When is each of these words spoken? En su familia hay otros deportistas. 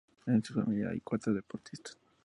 En 0.25 0.43
su 0.43 0.55
familia 0.55 0.89
hay 0.89 1.01
otros 1.05 1.35
deportistas. 1.35 1.95